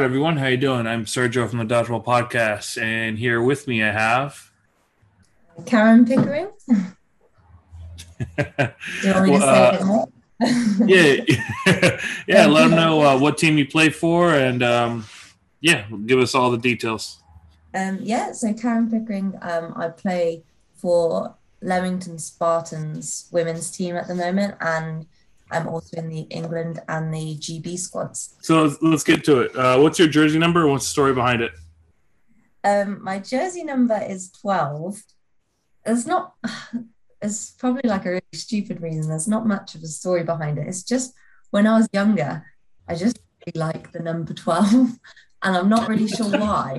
[0.00, 0.38] Right, everyone.
[0.38, 0.86] How you doing?
[0.86, 4.50] I'm Sergio from the Dodgeball Podcast, and here with me I have
[5.66, 6.48] Karen Pickering.
[8.18, 10.06] You want me Well, to uh,
[10.38, 11.28] say it
[11.66, 12.46] yeah, yeah.
[12.46, 15.04] Let them know uh, what team you play for, and um,
[15.60, 17.22] yeah, give us all the details.
[17.74, 20.44] Um, yeah, so Karen Pickering, um, I play
[20.76, 25.04] for Leamington Spartans women's team at the moment, and
[25.50, 28.36] I'm also in the England and the GB squads.
[28.40, 29.56] So let's, let's get to it.
[29.56, 30.62] Uh, what's your jersey number?
[30.62, 31.52] and What's the story behind it?
[32.62, 35.02] Um, my jersey number is 12.
[35.84, 36.34] There's not,
[37.22, 39.08] it's probably like a really stupid reason.
[39.08, 40.66] There's not much of a story behind it.
[40.66, 41.14] It's just
[41.50, 42.44] when I was younger,
[42.88, 44.72] I just really like the number 12,
[45.42, 46.78] and I'm not really sure why.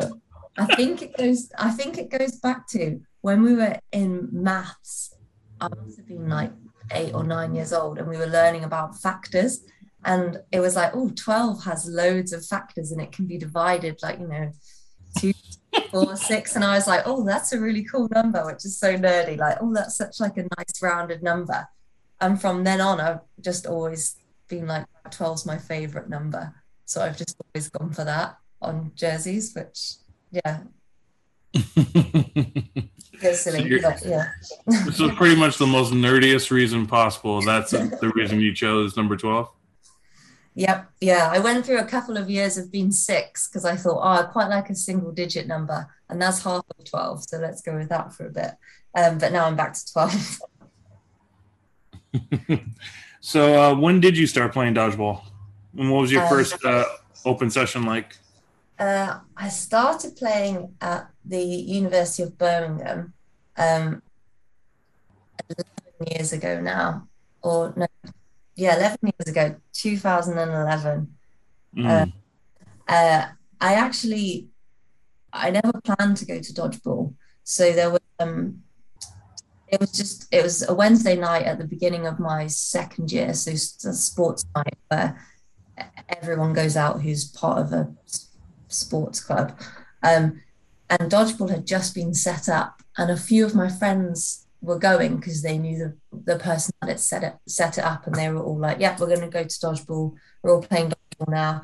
[0.57, 5.15] I think it goes, I think it goes back to when we were in maths.
[5.59, 6.51] I must have been like
[6.93, 9.63] eight or nine years old, and we were learning about factors.
[10.03, 13.99] And it was like, oh, 12 has loads of factors and it can be divided
[14.01, 14.51] like, you know,
[15.17, 15.33] two,
[15.91, 16.55] four, six.
[16.55, 19.37] And I was like, oh, that's a really cool number, which is so nerdy.
[19.37, 21.67] Like, oh, that's such like a nice rounded number.
[22.19, 24.15] And from then on, I've just always
[24.47, 26.53] been like, 12's my favorite number.
[26.85, 29.97] So I've just always gone for that on jerseys, which,
[30.31, 30.61] yeah,
[33.21, 34.31] goes So but yeah.
[34.85, 37.41] this is pretty much the most nerdiest reason possible.
[37.41, 39.49] That's the reason you chose number twelve.
[40.55, 40.91] Yep.
[40.99, 41.29] Yeah.
[41.31, 44.23] I went through a couple of years of being six because I thought, oh, I
[44.23, 45.87] quite like a single digit number.
[46.09, 47.23] And that's half of 12.
[47.23, 48.51] So let's go with that for a bit.
[48.93, 50.39] Um, but now I'm back to 12.
[53.21, 55.21] so uh, when did you start playing dodgeball?
[55.77, 56.83] And what was your Um, first uh,
[57.23, 58.17] open session like?
[58.81, 63.13] Uh, I started playing at the University of Birmingham
[63.55, 64.01] um,
[65.47, 67.07] 11 years ago now.
[67.43, 67.85] Or no,
[68.55, 71.13] yeah, 11 years ago, 2011.
[71.77, 72.13] Mm.
[72.87, 73.25] uh,
[73.61, 74.47] I actually,
[75.31, 77.13] I never planned to go to dodgeball.
[77.43, 78.63] So there was, um,
[79.67, 83.35] it was just, it was a Wednesday night at the beginning of my second year.
[83.35, 85.23] So it's a sports night where
[86.09, 87.93] everyone goes out who's part of a
[88.71, 89.59] sports club.
[90.03, 90.41] Um,
[90.89, 95.17] and dodgeball had just been set up, and a few of my friends were going
[95.17, 95.95] because they knew the,
[96.33, 99.07] the person that set it set it up, and they were all like, "Yeah, we're
[99.07, 100.15] going to go to dodgeball.
[100.43, 101.63] We're all playing dodgeball now."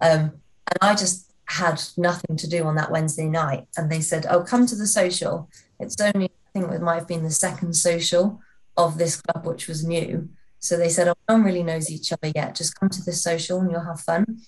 [0.00, 3.66] Um, and I just had nothing to do on that Wednesday night.
[3.76, 5.48] And they said, Oh, come to the social.
[5.80, 8.40] It's only, I think it might have been the second social
[8.76, 10.28] of this club, which was new.
[10.58, 12.54] So they said, Oh, no one really knows each other yet.
[12.54, 14.40] Just come to this social and you'll have fun.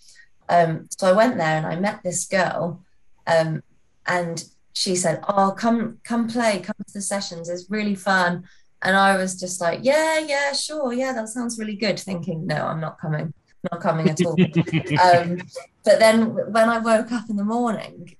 [0.50, 2.82] Um, so I went there and I met this girl.
[3.26, 3.62] Um,
[4.06, 7.48] and she said, Oh, come, come play, come to the sessions.
[7.48, 8.44] It's really fun.
[8.82, 10.92] And I was just like, Yeah, yeah, sure.
[10.92, 11.98] Yeah, that sounds really good.
[11.98, 13.32] Thinking, No, I'm not coming.
[13.70, 14.32] Not coming at all.
[15.02, 15.38] um,
[15.84, 18.16] but then when I woke up in the morning,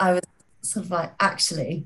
[0.00, 0.22] I was
[0.62, 1.84] sort of like, actually,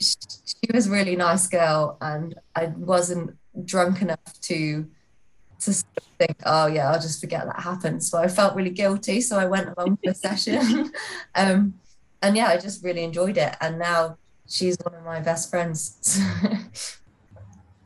[0.00, 0.14] sh-
[0.44, 4.88] she was a really nice girl, and I wasn't drunk enough to
[5.60, 5.72] to
[6.18, 8.02] think, oh yeah, I'll just forget that happened.
[8.02, 10.92] So I felt really guilty, so I went along to the session,
[11.34, 11.74] um,
[12.22, 13.56] and yeah, I just really enjoyed it.
[13.60, 14.16] And now
[14.48, 16.18] she's one of my best friends.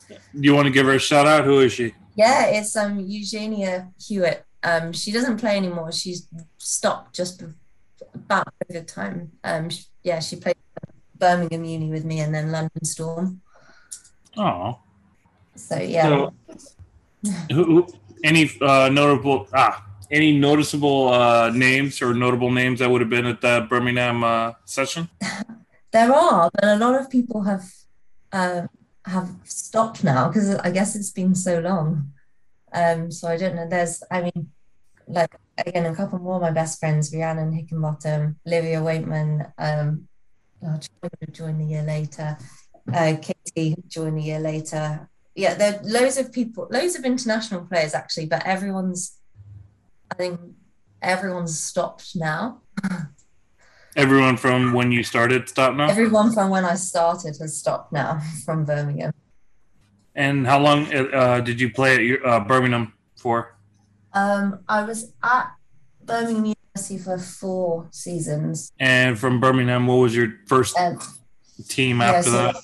[0.09, 1.45] Do you want to give her a shout out?
[1.45, 1.95] Who is she?
[2.17, 4.45] Yeah, it's um Eugenia Hewitt.
[4.63, 5.93] Um, she doesn't play anymore.
[5.93, 6.27] She's
[6.59, 7.53] stopped just be-
[8.15, 9.33] about COVID time.
[9.43, 10.57] Um, sh- yeah, she played
[11.19, 13.43] Birmingham Uni with me and then London Storm.
[14.37, 14.79] Oh,
[15.55, 16.35] So yeah, So,
[17.51, 17.87] who,
[18.23, 23.27] any uh, notable ah any noticeable uh, names or notable names that would have been
[23.27, 25.09] at the Birmingham uh, session?
[25.93, 27.65] there are, but a lot of people have
[28.33, 28.63] uh,
[29.07, 32.13] have stopped now because I guess it's been so long.
[32.73, 33.69] Um, so I don't know.
[33.69, 34.51] There's, I mean,
[35.07, 39.53] like again, a couple more my best friends, Rhiannon Hickenbottom, Livia Waitman.
[39.59, 40.09] Um,
[40.63, 40.79] oh,
[41.33, 42.37] joined a year later.
[42.93, 45.09] Uh, Katie joined a year later.
[45.35, 49.19] Yeah, there are loads of people, loads of international players actually, but everyone's,
[50.11, 50.39] I think,
[51.03, 52.61] everyone's stopped now.
[53.97, 55.89] Everyone from when you started stop now.
[55.89, 59.13] Everyone from when I started has stopped now from Birmingham.
[60.17, 63.57] and how long uh, did you play at your, uh, Birmingham for?
[64.13, 65.51] Um, I was at
[66.05, 68.71] Birmingham University for four seasons.
[68.79, 70.99] And from Birmingham, what was your first Um,
[71.69, 72.57] team yeah, after so, that?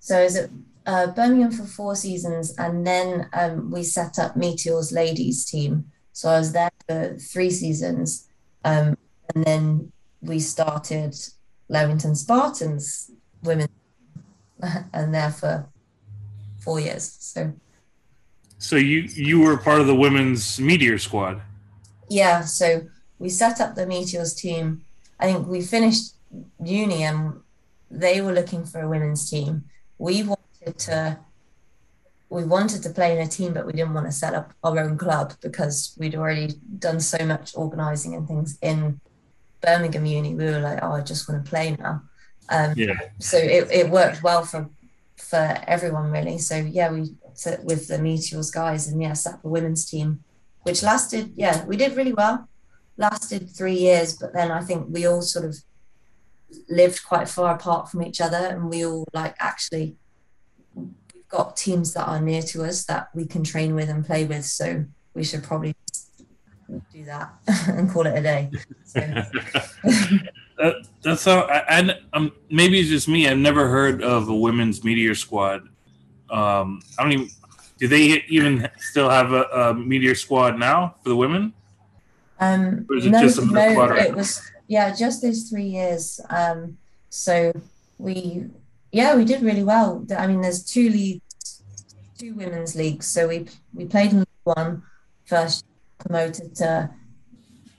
[0.00, 0.50] so is at
[0.90, 5.84] uh, Birmingham for four seasons, and then um, we set up Meteor's ladies team.
[6.12, 8.26] So I was there for three seasons,
[8.64, 8.98] um,
[9.32, 11.14] and then we started
[11.68, 13.12] Leamington Spartans
[13.44, 13.68] women,
[14.92, 15.68] and there for
[16.58, 17.04] four years.
[17.20, 17.52] So
[18.58, 18.98] So you
[19.28, 21.40] you were part of the women's meteor squad.
[22.08, 22.82] yeah, so
[23.20, 24.82] we set up the Meteors team.
[25.20, 26.14] I think we finished
[26.64, 27.40] uni and
[27.90, 29.64] they were looking for a women's team.
[29.98, 30.22] We
[30.60, 31.18] wanted to
[32.30, 34.78] we wanted to play in a team, but we didn't want to set up our
[34.78, 39.00] own club because we'd already done so much organizing and things in
[39.60, 40.36] Birmingham Uni.
[40.36, 42.02] We were like, oh, I just want to play now.
[42.48, 42.94] Um, yeah.
[43.18, 44.70] So it, it worked well for
[45.16, 46.38] for everyone really.
[46.38, 47.14] So yeah, we
[47.64, 50.22] with the Meteors guys and yeah, set up a women's team,
[50.62, 52.48] which lasted yeah, we did really well.
[52.96, 55.56] Lasted three years, but then I think we all sort of
[56.68, 59.96] lived quite far apart from each other, and we all like actually
[61.30, 64.44] got teams that are near to us that we can train with and play with.
[64.44, 64.84] So
[65.14, 65.74] we should probably
[66.92, 67.32] do that
[67.68, 68.50] and call it a day.
[68.84, 69.00] So.
[70.58, 71.46] that, that's how.
[71.68, 73.28] And um, maybe it's just me.
[73.28, 75.68] I've never heard of a women's meteor squad.
[76.28, 77.28] Um, I don't even.
[77.78, 81.54] Do they even still have a, a meteor squad now for the women?
[82.38, 86.20] Um, or is it no, just no, it was yeah, just those three years.
[86.28, 86.78] Um,
[87.08, 87.52] so
[87.98, 88.46] we
[88.92, 90.06] yeah we did really well.
[90.16, 91.62] I mean, there's two leagues,
[92.18, 93.06] two women's leagues.
[93.06, 94.82] So we we played in one
[95.24, 95.64] first
[95.98, 96.90] promoted to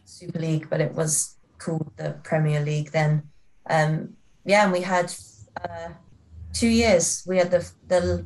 [0.06, 3.24] Super League, but it was called the Premier League then.
[3.70, 4.16] Um,
[4.46, 5.14] yeah, and we had
[5.64, 5.90] uh,
[6.54, 7.24] two years.
[7.28, 8.26] We had the the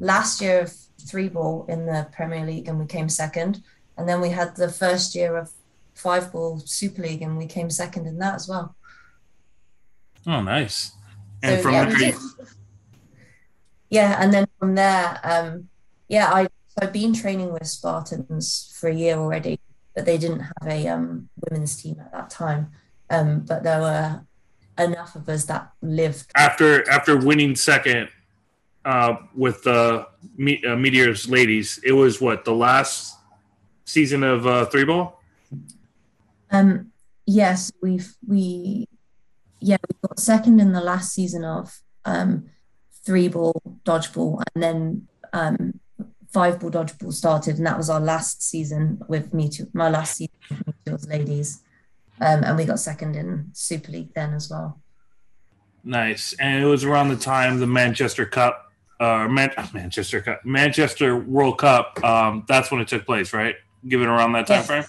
[0.00, 0.72] last year of
[1.08, 3.62] three ball in the Premier League, and we came second.
[3.96, 5.50] And then we had the first year of
[5.94, 8.76] five ball Super League, and we came second in that as well.
[10.26, 10.92] Oh, nice!
[11.42, 12.14] And so, from yeah, there,
[13.90, 15.68] yeah, and then from there, um,
[16.08, 16.48] yeah, I
[16.80, 19.60] I've been training with Spartans for a year already,
[19.94, 22.70] but they didn't have a um, women's team at that time.
[23.10, 24.20] Um, but there were
[24.78, 28.08] enough of us that lived after after winning second
[28.84, 30.06] uh, with the
[30.36, 31.80] Me- uh, Meteors ladies.
[31.84, 33.16] It was what the last
[33.84, 35.20] season of uh, three ball.
[36.50, 36.92] Um.
[37.26, 38.88] Yes, we've we
[39.60, 42.48] yeah we got second in the last season of um
[43.04, 45.80] three ball dodgeball, and then um
[46.30, 49.48] five ball dodgeball started, and that was our last season with me.
[49.48, 51.62] To, my last season with Meteors ladies,
[52.20, 54.80] um, and we got second in Super League then as well.
[55.84, 58.70] Nice, and it was around the time the Manchester Cup,
[59.00, 62.02] uh, Man- Manchester Cup, Manchester World Cup.
[62.04, 63.56] Um, that's when it took place, right?
[63.86, 64.66] Given around that time yes.
[64.66, 64.84] frame.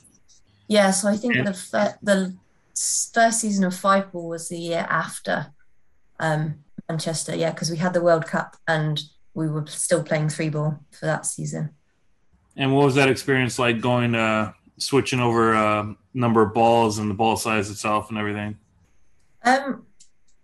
[0.67, 1.43] Yeah, so I think yeah.
[1.43, 2.37] the the
[3.13, 5.53] first season of five ball was the year after
[6.19, 7.35] um, Manchester.
[7.35, 9.01] Yeah, because we had the World Cup and
[9.33, 11.71] we were still playing three ball for that season.
[12.55, 17.09] And what was that experience like going uh switching over uh number of balls and
[17.09, 18.57] the ball size itself and everything?
[19.43, 19.85] Um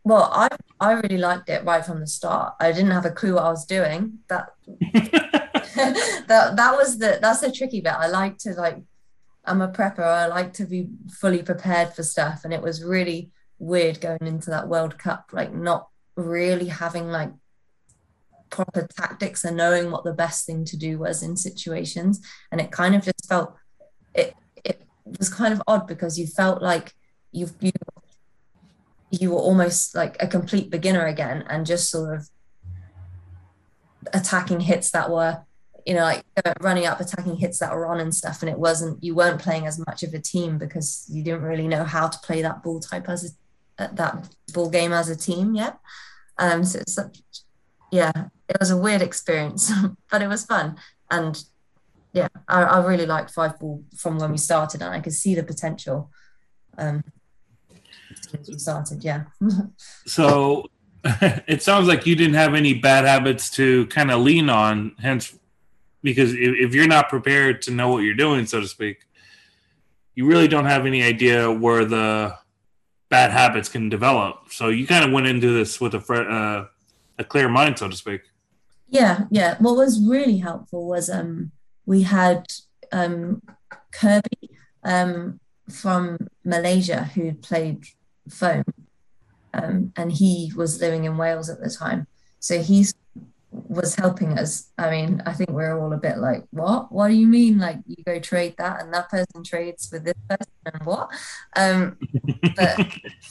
[0.03, 0.47] well I
[0.79, 2.53] I really liked it right from the start.
[2.59, 4.19] I didn't have a clue what I was doing.
[4.29, 4.49] That
[6.27, 7.93] that that was the that's the tricky bit.
[7.93, 8.77] I like to like
[9.47, 10.03] I'm a prepper.
[10.03, 14.49] I like to be fully prepared for stuff and it was really weird going into
[14.49, 17.31] that World Cup like not really having like
[18.49, 22.21] proper tactics and knowing what the best thing to do was in situations.
[22.51, 23.55] And it kind of just felt
[24.13, 24.81] it it
[25.19, 26.93] was kind of odd because you felt like
[27.31, 27.71] you you
[29.11, 32.29] you were almost like a complete beginner again and just sort of
[34.13, 35.44] attacking hits that were
[35.85, 36.23] you know like
[36.61, 39.67] running up attacking hits that were on and stuff and it wasn't you weren't playing
[39.67, 42.79] as much of a team because you didn't really know how to play that ball
[42.79, 43.37] type as
[43.77, 45.77] a, that ball game as a team yet
[46.37, 46.97] um so it's
[47.91, 48.11] yeah
[48.47, 49.71] it was a weird experience,
[50.11, 50.77] but it was fun.
[51.09, 51.41] And
[52.13, 55.35] yeah, I, I, really liked five ball from when we started, and I could see
[55.35, 56.09] the potential.
[56.77, 57.03] Um,
[58.29, 59.25] since we started, yeah.
[60.05, 60.65] so
[61.03, 65.37] it sounds like you didn't have any bad habits to kind of lean on, hence,
[66.05, 68.97] because if, if you're not prepared to know what you're doing, so to speak,
[70.13, 72.37] you really don't have any idea where the
[73.09, 74.35] bad habits can develop.
[74.51, 76.67] So you kind of went into this with a uh,
[77.17, 78.21] a clear mind, so to speak.
[78.87, 79.55] Yeah, yeah.
[79.59, 81.51] What was really helpful was um,
[81.85, 82.45] we had
[82.91, 83.41] um,
[83.91, 84.51] Kirby
[84.83, 87.85] um, from Malaysia who played
[88.29, 88.63] foam,
[89.53, 92.05] um, and he was living in Wales at the time.
[92.39, 92.85] So he
[93.67, 94.71] was helping us.
[94.77, 96.91] I mean, I think we're all a bit like, what?
[96.91, 97.57] What do you mean?
[97.57, 101.09] Like you go trade that, and that person trades with this person, and what?
[101.55, 101.97] Um,
[102.55, 102.87] but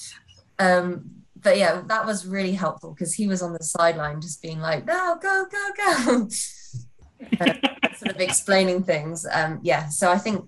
[0.58, 4.60] um, but yeah, that was really helpful because he was on the sideline just being
[4.60, 6.28] like, no, go, go, go.
[7.96, 9.26] sort of explaining things.
[9.30, 10.44] Um, yeah, so I think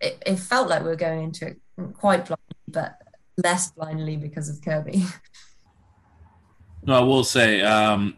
[0.00, 1.60] it, it felt like we were going into it
[1.94, 3.00] quite blindly, but
[3.42, 5.04] less blindly because of Kirby.
[6.82, 8.14] No, I will say, um,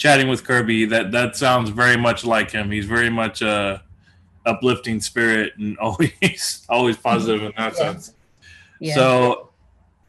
[0.00, 2.70] chatting with Kirby, that that sounds very much like him.
[2.70, 3.82] He's very much a
[4.46, 7.78] uplifting spirit and always always positive in that Yeah.
[7.78, 8.14] sense.
[8.80, 8.94] Yeah.
[8.94, 9.50] So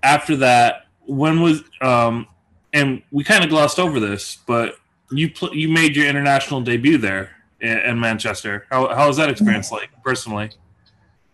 [0.02, 2.26] after that, when was um
[2.74, 4.76] and we kind of glossed over this, but
[5.12, 8.66] you pl- you made your international debut there in, in Manchester.
[8.72, 10.52] How how was that experience like personally?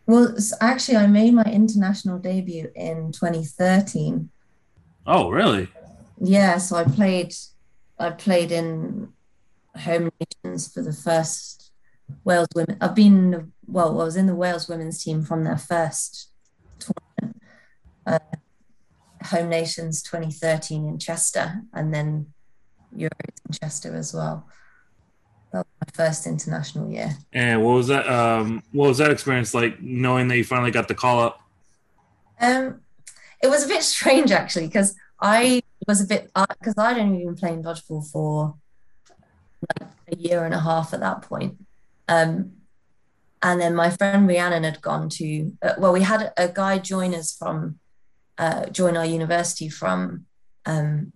[0.08, 4.30] well, actually, I made my international debut in 2013.
[5.06, 5.68] Oh, really?
[6.20, 7.36] Yeah, so I played.
[8.00, 9.10] I played in
[9.76, 11.72] home nations for the first
[12.24, 12.78] Wales women.
[12.80, 14.00] I've been well.
[14.02, 16.32] I was in the Wales women's team from their first
[16.80, 17.42] tournament,
[18.06, 18.20] uh,
[19.26, 22.34] home nations 2013 in Chester, and then
[22.96, 23.10] Euros
[23.48, 24.48] in Chester as well.
[25.52, 27.18] That was my first international year.
[27.34, 28.08] And what was that?
[28.08, 29.82] Um, what was that experience like?
[29.82, 31.42] Knowing that you finally got the call up.
[32.40, 32.82] Um,
[33.42, 37.36] it was a bit strange actually because I was a bit because I'd only been
[37.36, 38.56] playing dodgeball for
[39.80, 41.58] like a year and a half at that point.
[42.08, 42.54] Um,
[43.42, 47.14] and then my friend Rhiannon had gone to uh, well, we had a guy join
[47.14, 47.80] us from
[48.38, 50.26] uh, join our university from
[50.66, 51.14] um,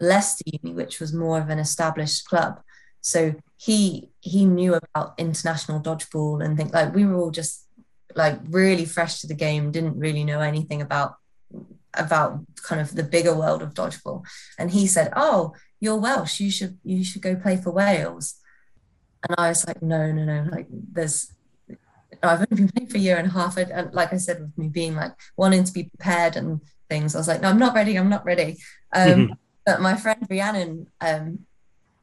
[0.00, 2.60] Leicester Uni, which was more of an established club.
[3.00, 7.66] So he he knew about international dodgeball and think like we were all just
[8.14, 11.16] like really fresh to the game, didn't really know anything about
[11.94, 14.24] about kind of the bigger world of dodgeball.
[14.58, 16.40] And he said, "Oh, you're Welsh.
[16.40, 18.36] You should you should go play for Wales."
[19.28, 20.48] And I was like, "No, no, no.
[20.50, 21.32] Like, there's
[22.22, 23.56] I've only been playing for a year and a half.
[23.56, 27.14] And, and like I said, with me being like wanting to be prepared and things,
[27.14, 27.96] I was like, no, I'm not ready.
[27.96, 28.58] I'm not ready.
[28.92, 31.40] Um, but my friend Rhiannon um,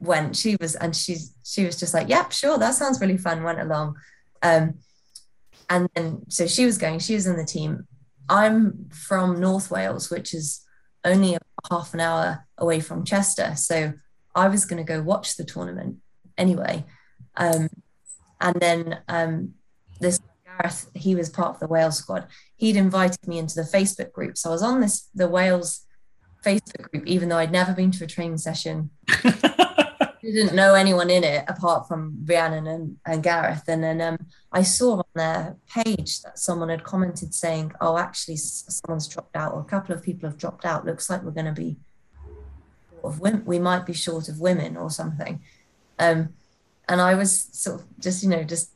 [0.00, 0.36] went.
[0.36, 3.42] She was, and she's she was just like, yep, sure, that sounds really fun.
[3.42, 3.96] Went along,
[4.42, 4.74] um,
[5.68, 6.98] and then so she was going.
[6.98, 7.86] She was in the team.
[8.28, 10.64] I'm from North Wales, which is
[11.04, 11.38] only
[11.70, 13.54] half an hour away from Chester.
[13.56, 13.94] So
[14.34, 15.96] I was going to go watch the tournament
[16.36, 16.84] anyway.
[17.36, 17.68] Um,
[18.40, 19.54] and then um,
[20.00, 22.26] this Gareth, he was part of the Wales squad.
[22.56, 24.36] He'd invited me into the Facebook group.
[24.36, 25.86] So I was on this the Wales
[26.44, 28.90] Facebook group, even though I'd never been to a training session.
[30.32, 33.64] didn't know anyone in it apart from Rhiannon and, and Gareth.
[33.68, 34.18] And then um,
[34.52, 39.54] I saw on their page that someone had commented saying, "Oh, actually, someone's dropped out,
[39.54, 40.86] or a couple of people have dropped out.
[40.86, 41.76] Looks like we're going to be
[42.90, 43.44] short of women.
[43.44, 45.40] We might be short of women or something."
[45.98, 46.30] Um,
[46.88, 48.70] and I was sort of just, you know, just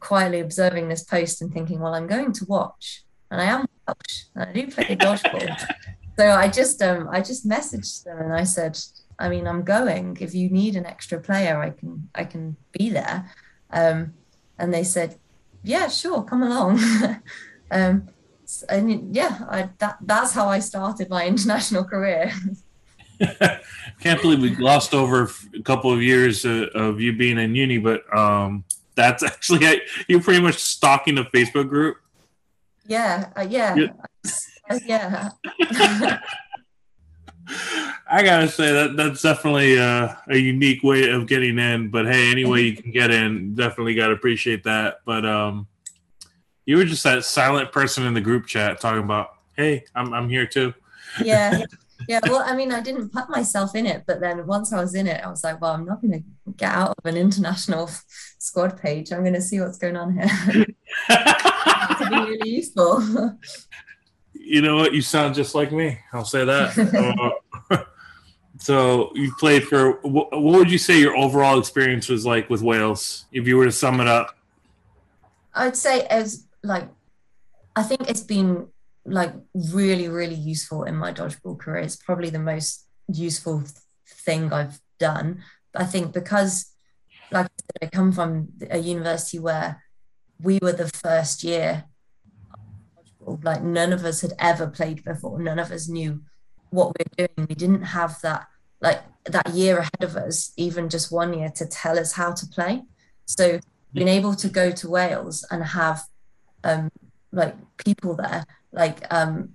[0.00, 4.24] quietly observing this post and thinking, "Well, I'm going to watch, and I am Welsh,
[4.34, 5.74] and I do play dodgeball."
[6.18, 8.78] so I just, um, I just messaged them and I said,
[9.18, 10.16] I mean, I'm going.
[10.20, 13.30] If you need an extra player, I can I can be there.
[13.70, 14.14] Um,
[14.58, 15.16] and they said,
[15.62, 16.80] yeah, sure, come along.
[17.70, 18.08] um,
[18.68, 22.32] and yeah, I, that that's how I started my international career.
[24.00, 27.78] Can't believe we glossed over a couple of years uh, of you being in uni,
[27.78, 28.64] but um,
[28.94, 31.98] that's actually you're pretty much stalking the Facebook group.
[32.86, 33.92] yeah, uh, yeah, Yeah.
[34.70, 36.20] Uh, yeah.
[38.12, 41.88] I gotta say that that's definitely uh, a unique way of getting in.
[41.88, 44.98] But hey, any way you can get in, definitely gotta appreciate that.
[45.06, 45.66] But um,
[46.66, 50.28] you were just that silent person in the group chat talking about, "Hey, I'm I'm
[50.28, 50.74] here too."
[51.22, 51.62] yeah
[52.08, 54.94] yeah well i mean i didn't put myself in it but then once i was
[54.94, 57.88] in it i was like well i'm not going to get out of an international
[58.38, 60.26] squad page i'm going to see what's going on here
[61.08, 63.38] to be really useful
[64.44, 64.92] you know what?
[64.92, 65.98] You sound just like me.
[66.12, 66.76] I'll say that.
[66.78, 67.30] Uh,
[68.62, 69.98] so you played for.
[70.02, 73.24] What, would you say your overall experience was like with Wales?
[73.32, 74.36] If you were to sum it up.
[75.54, 76.88] i'd say as like
[77.76, 78.68] i think it's been
[79.04, 79.32] like
[79.74, 83.64] really really useful in my dodgeball career it's probably the most useful
[84.24, 85.42] thing i've done
[85.74, 86.72] i think because
[87.32, 89.82] like I, said, I come from a university where
[90.40, 91.84] we were the first year
[93.42, 96.22] like none of us had ever played before none of us knew
[96.70, 98.46] what we were doing we didn't have that
[98.82, 102.46] like that year ahead of us even just one year to tell us how to
[102.46, 102.82] play.
[103.24, 103.60] So
[103.94, 106.02] being able to go to wales and have
[106.64, 106.90] um
[107.32, 109.50] like people there like um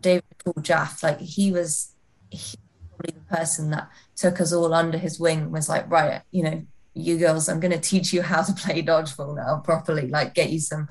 [0.00, 1.94] david paul jaff like he was
[2.30, 2.56] he,
[2.88, 6.62] probably the person that took us all under his wing was like right you know
[6.94, 10.50] you girls i'm going to teach you how to play dodgeball now properly like get
[10.50, 10.88] you some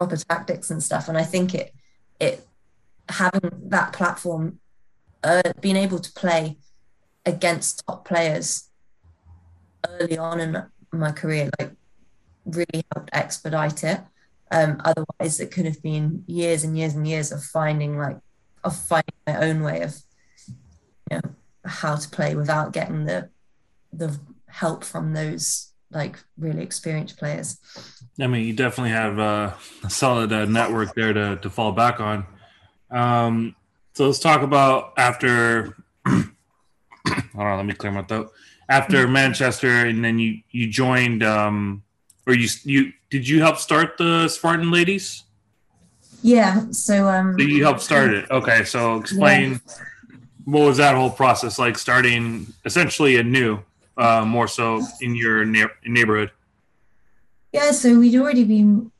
[0.00, 1.08] proper tactics and stuff.
[1.08, 1.74] And i think it
[2.18, 2.46] it
[3.08, 4.59] having that platform
[5.22, 6.56] uh, being able to play
[7.26, 8.68] against top players
[9.88, 10.62] early on in
[10.92, 11.72] my career like
[12.44, 14.00] really helped expedite it
[14.50, 18.18] um, otherwise it could have been years and years and years of finding like
[18.64, 19.96] of finding my own way of
[21.10, 21.30] you know
[21.64, 23.28] how to play without getting the
[23.92, 27.58] the help from those like really experienced players.
[28.20, 32.00] I mean, you definitely have uh, a solid uh, network there to, to fall back
[32.00, 32.26] on.
[32.90, 33.56] Um,
[33.94, 35.76] so let's talk about after.
[36.06, 36.32] hold
[37.34, 38.32] on, let me clear my throat.
[38.68, 39.12] After mm-hmm.
[39.12, 41.82] Manchester, and then you you joined, um,
[42.26, 45.24] or you you did you help start the Spartan Ladies?
[46.22, 46.70] Yeah.
[46.70, 47.36] So um.
[47.38, 48.30] So you helped start it.
[48.30, 49.52] Okay, so explain.
[49.52, 49.58] Yeah.
[50.44, 51.76] What was that whole process like?
[51.78, 53.60] Starting essentially anew,
[53.96, 56.30] uh, more so in your na- neighborhood.
[57.52, 58.92] Yeah, so we'd already been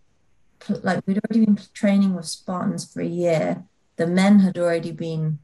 [0.82, 3.64] like we'd already been training with Spartans for a year.
[4.00, 5.40] The men had already been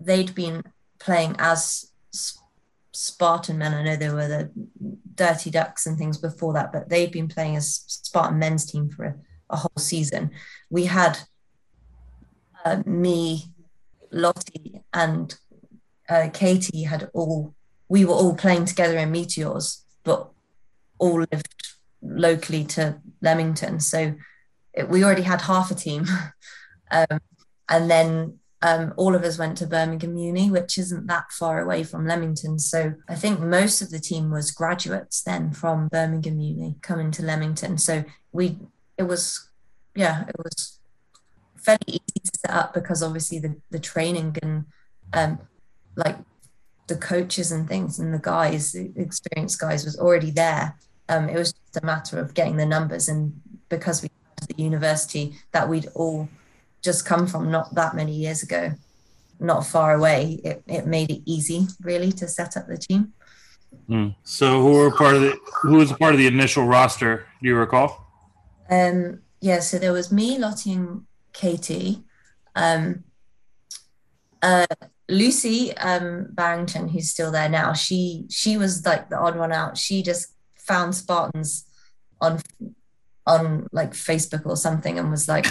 [0.00, 0.62] they'd been
[0.98, 1.92] playing as
[2.90, 3.74] Spartan men.
[3.74, 4.50] I know there were the
[5.14, 9.04] Dirty Ducks and things before that, but they'd been playing as Spartan men's team for
[9.04, 9.14] a,
[9.50, 10.30] a whole season.
[10.70, 11.18] We had
[12.64, 13.52] uh, me,
[14.10, 15.34] Lottie, and
[16.08, 17.54] uh, Katie had all
[17.90, 20.30] we were all playing together in Meteors, but
[20.98, 23.80] all lived locally to Leamington.
[23.80, 24.14] So
[24.72, 26.06] it, we already had half a team.
[26.90, 27.20] um,
[27.68, 31.84] and then um, all of us went to Birmingham Uni, which isn't that far away
[31.84, 32.58] from Leamington.
[32.58, 37.22] So I think most of the team was graduates then from Birmingham Uni coming to
[37.22, 37.78] Leamington.
[37.78, 38.58] So we,
[38.96, 39.48] it was,
[39.94, 40.80] yeah, it was
[41.56, 44.64] fairly easy to set up because obviously the, the training and
[45.12, 45.38] um,
[45.96, 46.16] like
[46.88, 50.76] the coaches and things and the guys, the experienced guys was already there.
[51.08, 53.08] Um, it was just a matter of getting the numbers.
[53.08, 54.10] And because we
[54.46, 56.28] the university that we'd all
[56.82, 58.72] just come from not that many years ago,
[59.40, 63.12] not far away, it, it made it easy really to set up the team.
[63.88, 64.14] Mm.
[64.24, 67.26] So who were part of the who was part of the initial roster?
[67.42, 68.06] Do you recall?
[68.70, 72.02] Um, yeah, so there was me, Lottie, and Katie.
[72.54, 73.04] Um,
[74.42, 74.66] uh,
[75.08, 79.78] Lucy um, Barrington, who's still there now, she she was like the odd one out.
[79.78, 81.64] She just found Spartans
[82.20, 82.40] on
[83.26, 85.46] on like Facebook or something and was like,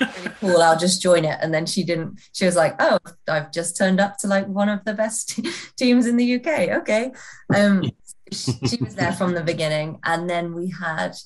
[0.00, 1.38] really cool, I'll just join it.
[1.40, 4.68] And then she didn't, she was like, oh, I've just turned up to like one
[4.68, 5.40] of the best
[5.76, 6.46] teams in the UK.
[6.80, 7.12] Okay.
[7.54, 7.84] Um,
[8.32, 9.98] she was there from the beginning.
[10.04, 11.16] And then we had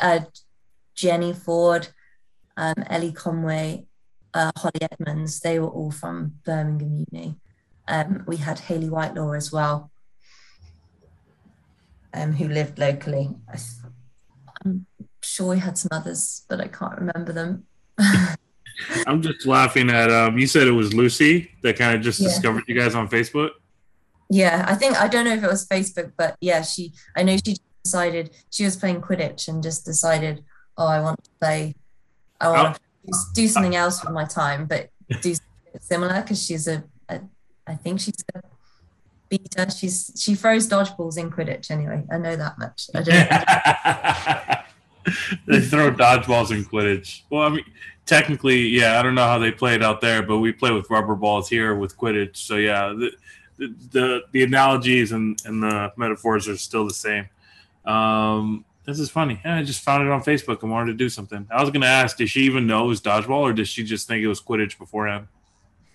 [0.00, 0.20] uh,
[0.94, 1.88] Jenny Ford,
[2.56, 3.86] um, Ellie Conway,
[4.34, 5.40] uh, Holly Edmonds.
[5.40, 7.36] They were all from Birmingham Uni.
[7.88, 9.90] Um, we had Haley Whitelaw as well,
[12.14, 13.30] um, who lived locally.
[14.64, 14.86] I'm
[15.22, 17.66] sure we had some others, but I can't remember them.
[19.06, 22.28] I'm just laughing at um, you said it was Lucy that kind of just yeah.
[22.28, 23.50] discovered you guys on Facebook.
[24.28, 27.36] Yeah, I think I don't know if it was Facebook, but yeah, she I know
[27.36, 30.44] she decided she was playing Quidditch and just decided,
[30.78, 31.74] oh, I want to play,
[32.40, 32.80] I want to
[33.12, 33.24] oh.
[33.34, 37.20] do something else with my time, but do something similar because she's a, a,
[37.66, 38.40] I think she's a
[39.28, 39.70] beater.
[39.70, 42.04] She's she throws dodgeballs in Quidditch anyway.
[42.10, 42.88] I know that much.
[42.94, 44.66] I don't.
[45.46, 47.22] they throw dodgeballs in Quidditch.
[47.30, 47.64] Well, I mean,
[48.06, 50.90] technically, yeah, I don't know how they play it out there, but we play with
[50.90, 52.36] rubber balls here with Quidditch.
[52.36, 53.12] So yeah, the
[53.58, 57.28] the the, analogies and, and the metaphors are still the same.
[57.84, 59.40] Um, this is funny.
[59.44, 61.46] Yeah, I just found it on Facebook and wanted to do something.
[61.50, 64.08] I was gonna ask, did she even know it was dodgeball, or did she just
[64.08, 65.28] think it was Quidditch beforehand?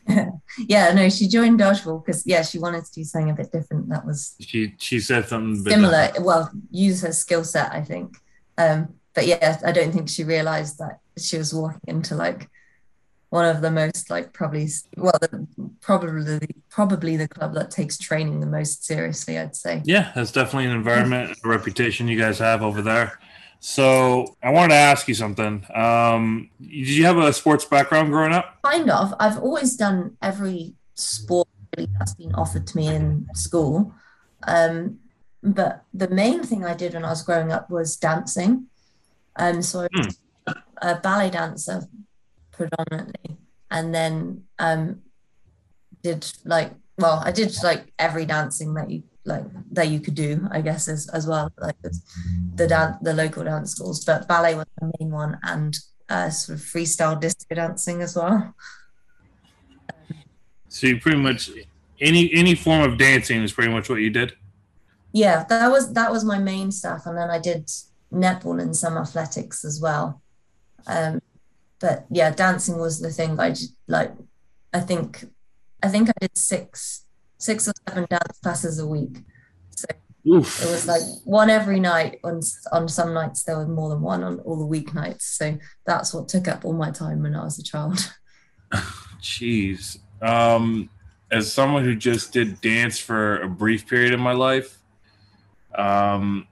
[0.68, 3.90] yeah, no, she joined dodgeball because yeah, she wanted to do something a bit different.
[3.90, 4.76] That was she.
[4.78, 6.12] She said something similar.
[6.20, 8.18] Well, use her skill set, I think.
[8.58, 12.50] Um, but yeah, I don't think she realized that she was walking into like
[13.30, 15.48] one of the most like probably well the,
[15.82, 20.66] probably probably the club that takes training the most seriously i'd say yeah that's definitely
[20.66, 23.20] an environment a reputation you guys have over there
[23.68, 25.66] so I wanted to ask you something.
[25.74, 28.60] Um, did you have a sports background growing up?
[28.62, 29.16] Kind of.
[29.20, 33.92] I've always done every sport really that's been offered to me in school.
[34.44, 35.00] Um,
[35.46, 38.68] but the main thing I did when I was growing up was dancing.
[39.36, 40.54] Um, so I was hmm.
[40.82, 41.84] a ballet dancer
[42.52, 43.38] predominantly,
[43.70, 45.02] and then um,
[46.02, 50.48] did like well, I did like every dancing that you like that you could do,
[50.52, 52.00] I guess, as, as well, like the,
[52.56, 54.04] the dance, the local dance schools.
[54.06, 55.78] But ballet was the main one, and
[56.10, 58.56] uh, sort of freestyle disco dancing as well.
[60.70, 61.50] So you pretty much
[62.00, 64.34] any any form of dancing is pretty much what you did.
[65.16, 67.72] Yeah, that was that was my main stuff, and then I did
[68.12, 70.22] netball and some athletics as well.
[70.88, 71.22] Um,
[71.80, 73.40] but yeah, dancing was the thing.
[73.40, 74.12] I just like,
[74.74, 75.24] I think,
[75.82, 77.06] I think I did six
[77.38, 79.20] six or seven dance classes a week.
[79.70, 79.86] So
[80.28, 80.62] Oof.
[80.62, 82.20] it was like one every night.
[82.26, 82.42] On
[82.74, 85.22] on some nights there was more than one on all the weeknights.
[85.22, 88.14] So that's what took up all my time when I was a child.
[89.22, 89.98] Jeez.
[90.22, 90.90] Um,
[91.32, 94.78] as someone who just did dance for a brief period in my life,
[95.78, 96.48] Um,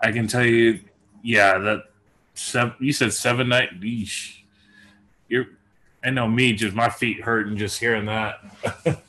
[0.00, 0.80] I can tell you,
[1.22, 1.84] yeah, that
[2.34, 3.80] seven, you said seven night.
[3.80, 4.38] Yeesh.
[5.28, 5.46] You're,
[6.04, 8.36] I know me, just my feet hurting just hearing that.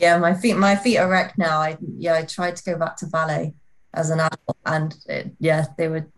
[0.00, 1.60] yeah, my feet, my feet are wrecked now.
[1.60, 3.54] I yeah, I tried to go back to ballet
[3.94, 6.08] as an adult, and it, yeah, they were.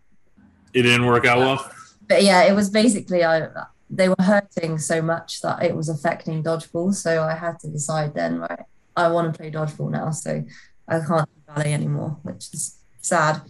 [0.73, 1.71] It didn't work out well.
[2.09, 3.49] But yeah, it was basically I.
[3.91, 6.95] They were hurting so much that it was affecting dodgeball.
[6.95, 10.11] So I had to decide then, right, I want to play dodgeball now.
[10.11, 10.45] So
[10.87, 13.41] I can't ballet anymore, which is sad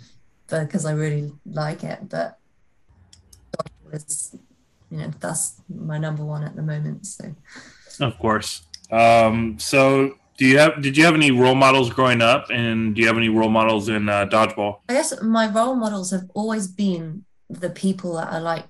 [0.48, 2.08] because I really like it.
[2.08, 2.38] But
[3.52, 4.36] dodgeball is,
[4.90, 7.06] you know, that's my number one at the moment.
[7.06, 7.34] So,
[8.00, 8.62] of course.
[8.90, 13.02] Um, so do you have did you have any role models growing up and do
[13.02, 16.68] you have any role models in uh, dodgeball i guess my role models have always
[16.68, 18.64] been the people that are like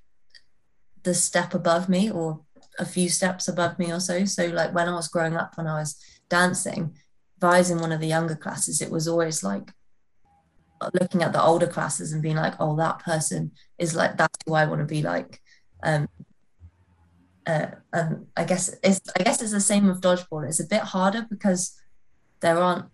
[1.05, 2.41] the step above me or
[2.79, 5.67] a few steps above me or so so like when i was growing up when
[5.67, 5.97] i was
[6.29, 6.95] dancing
[7.41, 9.73] was in one of the younger classes it was always like
[11.01, 14.55] looking at the older classes and being like oh that person is like that's who
[14.55, 15.41] i want to be like
[15.83, 16.09] um
[17.49, 20.47] uh, and I guess it's I guess it's the same with dodgeball.
[20.47, 21.81] It's a bit harder because
[22.41, 22.87] there aren't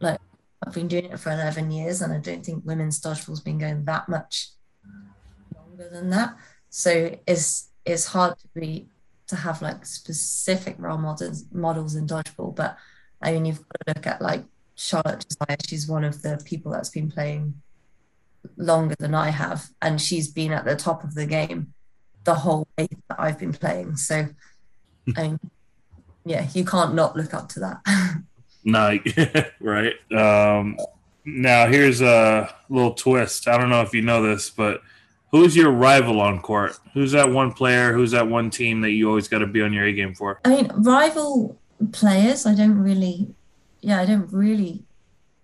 [0.00, 0.20] like
[0.64, 3.84] I've been doing it for eleven years, and I don't think women's dodgeball's been going
[3.84, 4.50] that much
[5.54, 6.36] longer than that.
[6.70, 8.86] So it's it's hard to be
[9.26, 12.54] to have like specific role models models in dodgeball.
[12.54, 12.78] But
[13.22, 15.56] I mean, you've got to look at like Charlotte Josiah.
[15.66, 17.54] She's one of the people that's been playing
[18.56, 21.72] longer than I have, and she's been at the top of the game
[22.24, 23.96] the whole way that I've been playing.
[23.96, 24.28] So,
[25.16, 25.40] I mean,
[26.24, 28.22] yeah, you can't not look up to that.
[28.64, 28.98] no,
[29.60, 29.94] right.
[30.12, 30.76] Um,
[31.24, 33.48] now, here's a little twist.
[33.48, 34.82] I don't know if you know this, but
[35.30, 36.78] who's your rival on court?
[36.94, 37.92] Who's that one player?
[37.92, 40.40] Who's that one team that you always got to be on your A game for?
[40.44, 41.58] I mean, rival
[41.92, 43.34] players, I don't really,
[43.80, 44.84] yeah, I don't really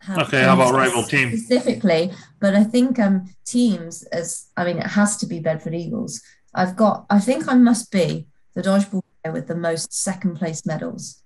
[0.00, 0.18] have.
[0.18, 4.88] okay how about rival team specifically but i think um teams as i mean it
[4.88, 6.20] has to be bedford eagles
[6.54, 10.66] I've got, I think I must be the dodgeball player with the most second place
[10.66, 11.22] medals.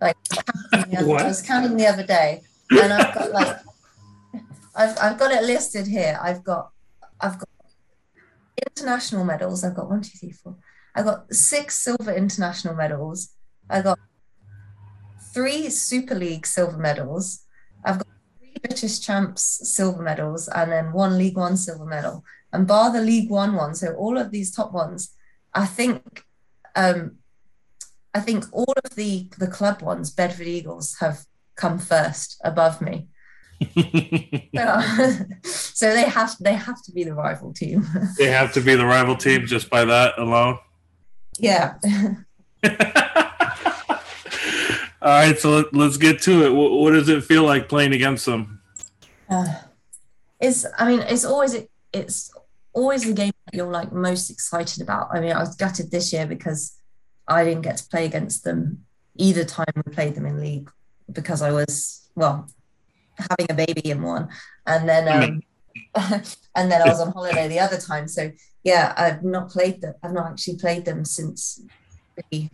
[0.00, 0.16] Like
[0.72, 0.84] I
[1.24, 3.56] was counting the other day, and I've got like,
[4.74, 6.18] I've, I've got it listed here.
[6.20, 6.70] I've got,
[7.18, 7.48] I've got
[8.76, 9.64] international medals.
[9.64, 10.56] I've got one, two, three, four.
[10.94, 13.30] I've got six silver international medals.
[13.70, 13.98] I got
[15.36, 17.44] three Super League silver medals.
[17.84, 19.42] I've got three British champs
[19.76, 22.24] silver medals, and then one League One silver medal
[22.56, 25.14] and bar the League One one, so all of these top ones,
[25.52, 26.24] I think,
[26.74, 27.16] um,
[28.14, 33.08] I think all of the the club ones, Bedford Eagles, have come first above me.
[35.42, 37.86] so they have they have to be the rival team.
[38.16, 40.58] they have to be the rival team just by that alone.
[41.38, 41.74] Yeah.
[45.06, 46.52] All right, so let, us get to it.
[46.52, 48.60] What, what, does it feel like playing against them?
[49.30, 49.54] Uh,
[50.40, 51.54] it's, I mean, it's always
[51.92, 52.34] it's
[52.72, 55.10] always the game that you're like most excited about.
[55.12, 56.76] I mean, I was gutted this year because
[57.28, 60.72] I didn't get to play against them either time we played them in league
[61.12, 62.48] because I was well
[63.16, 64.28] having a baby in one,
[64.66, 65.42] and then um,
[66.56, 68.08] and then I was on holiday the other time.
[68.08, 68.32] So
[68.64, 69.94] yeah, I've not played them.
[70.02, 71.62] I've not actually played them since
[72.32, 72.48] the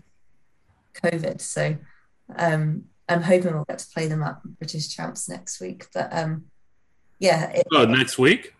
[1.02, 1.40] COVID.
[1.40, 1.78] So
[2.36, 5.86] um, I'm hoping we'll get to play them at British Champs next week.
[5.92, 6.44] But um,
[7.18, 7.50] yeah.
[7.50, 8.54] It, oh, next week.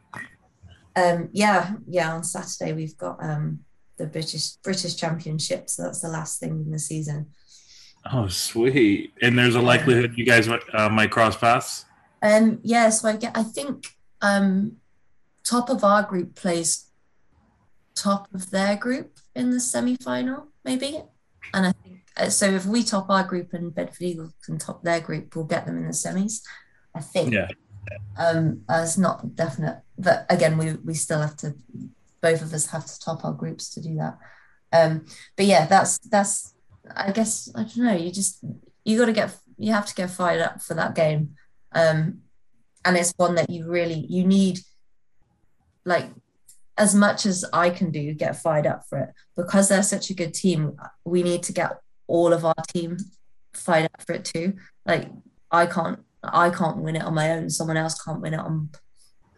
[0.95, 2.15] Um, yeah, yeah.
[2.15, 3.61] On Saturday we've got um,
[3.97, 7.31] the British British Championship, so that's the last thing in the season.
[8.13, 9.15] Oh, sweet!
[9.23, 11.87] And there's a likelihood you guys uh, might cross paths.
[12.21, 13.37] Um, yeah, so I get.
[13.37, 13.87] I think
[14.21, 14.77] um,
[15.45, 16.87] top of our group plays
[17.95, 21.03] top of their group in the semi final, maybe.
[21.55, 21.73] And I
[22.29, 22.47] so.
[22.47, 25.77] If we top our group and Bedford Eagles can top their group, we'll get them
[25.77, 26.43] in the semis.
[26.95, 27.33] I think.
[27.33, 27.49] Yeah.
[28.17, 31.55] Um, uh, it's not definite, but again, we we still have to.
[32.21, 34.19] Both of us have to top our groups to do that.
[34.73, 36.55] Um, but yeah, that's that's.
[36.97, 37.97] I guess I don't know.
[37.97, 38.45] You just
[38.85, 41.37] you got to get you have to get fired up for that game,
[41.73, 42.21] um,
[42.85, 44.61] and it's one that you really you need.
[45.85, 46.11] Like
[46.79, 50.15] as much as I can do, get fired up for it because they're such a
[50.15, 50.77] good team.
[51.05, 52.97] We need to get all of our team
[53.55, 54.55] fight up for it too.
[54.87, 55.09] Like
[55.51, 57.51] I can't I can't win it on my own.
[57.51, 58.71] Someone else can't win it on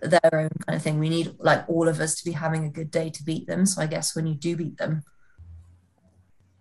[0.03, 0.99] their own kind of thing.
[0.99, 3.67] We need like all of us to be having a good day to beat them.
[3.67, 5.03] So I guess when you do beat them,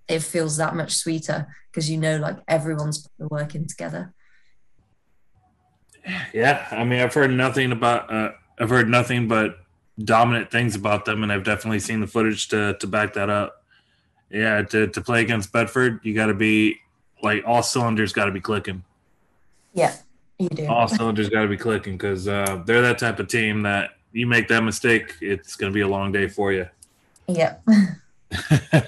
[0.07, 4.13] it feels that much sweeter because you know like everyone's working together.
[6.33, 8.13] Yeah, I mean, I've heard nothing about.
[8.13, 9.57] Uh, I've heard nothing but
[9.97, 13.62] dominant things about them, and I've definitely seen the footage to to back that up.
[14.33, 16.79] Yeah, to to play against Bedford, you got to be
[17.21, 18.83] like all cylinders got to be clicking.
[19.73, 19.95] Yeah,
[20.39, 20.67] You do.
[20.67, 24.27] all cylinders got to be clicking because uh, they're that type of team that you
[24.27, 26.67] make that mistake, it's going to be a long day for you.
[27.27, 27.63] Yep.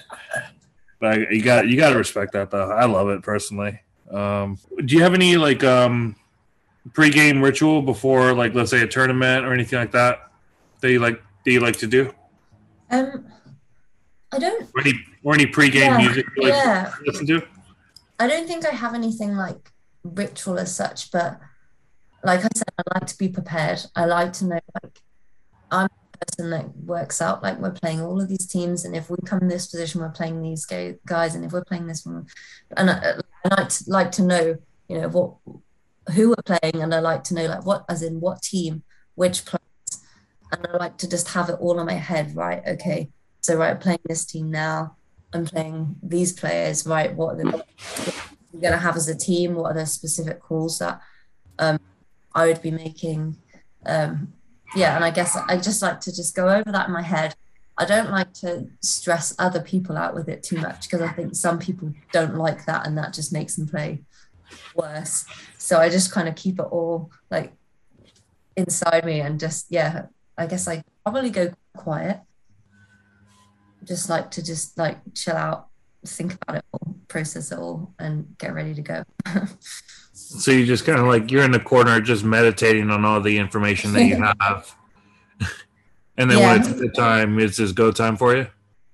[0.99, 2.71] But you got you got to respect that though.
[2.71, 3.81] I love it personally.
[4.09, 6.15] Um, do you have any like um,
[6.93, 10.31] pre-game ritual before, like let's say a tournament or anything like that
[10.79, 12.13] that you like that you like to do?
[12.89, 13.25] Um,
[14.35, 14.63] I don't.
[14.75, 14.93] Or any
[15.23, 16.91] or any pre-game Yeah, music you like yeah.
[16.97, 17.47] to listen to?
[18.19, 19.71] I don't think I have anything like
[20.03, 21.39] ritual as such, but
[22.23, 23.79] like I said, I like to be prepared.
[23.95, 24.99] I like to know like
[25.71, 29.09] I'm a person that works out like we're playing all of these teams, and if
[29.09, 32.27] we come in this position, we're playing these guys, and if we're playing this one,
[32.75, 34.57] and I, I like to, like to know
[34.89, 35.55] you know what
[36.13, 38.83] who we're playing, and I like to know like what as in what team,
[39.15, 40.03] which players,
[40.51, 42.35] and I like to just have it all in my head.
[42.35, 43.09] Right, okay,
[43.45, 44.95] so right, playing this team now.
[45.31, 47.13] I'm playing these players, right?
[47.13, 47.63] What are the
[48.51, 49.53] we're going to have as a team?
[49.53, 50.99] What are the specific calls that
[51.59, 51.79] um,
[52.33, 53.37] I would be making?
[53.85, 54.33] Um,
[54.75, 57.35] yeah, and I guess I just like to just go over that in my head.
[57.77, 61.35] I don't like to stress other people out with it too much because I think
[61.35, 64.01] some people don't like that and that just makes them play
[64.73, 65.25] worse.
[65.59, 67.53] So I just kind of keep it all like
[68.55, 72.21] inside me and just, yeah, I guess I probably go quiet.
[73.85, 75.67] Just like to just like chill out,
[76.05, 79.03] think about it all, process it all, and get ready to go.
[80.17, 83.37] So you just kind of like you're in the corner, just meditating on all the
[83.37, 84.75] information that you have,
[86.17, 88.47] and then when it's the time, it's just go time for you.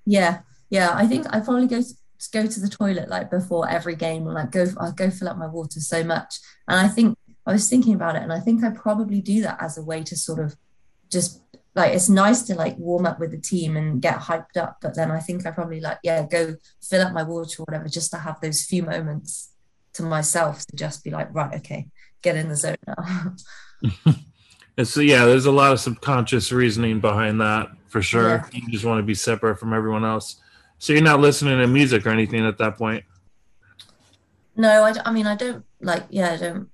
[0.06, 0.40] Yeah,
[0.72, 0.92] yeah.
[0.94, 1.94] I think I probably go to,
[2.34, 5.38] go to the toilet like before every game, and like go I go fill up
[5.38, 6.40] my water so much.
[6.68, 9.62] And I think I was thinking about it, and I think I probably do that
[9.62, 10.58] as a way to sort of
[11.12, 11.41] just
[11.76, 14.96] like it's nice to like warm up with the team and get hyped up, but
[14.96, 18.12] then I think I probably like yeah go fill up my water or whatever just
[18.12, 19.52] to have those few moments
[19.94, 21.88] to myself to just be like right okay
[22.22, 23.36] get in the zone now.
[24.78, 28.30] And so yeah, there's a lot of subconscious reasoning behind that for sure.
[28.30, 28.46] Yeah.
[28.52, 30.38] You just want to be separate from everyone else.
[30.80, 33.04] So you're not listening to music or anything at that point.
[34.56, 36.70] No, I, I mean, I don't like, yeah, I don't